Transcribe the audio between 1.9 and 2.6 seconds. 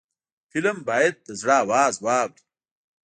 واوري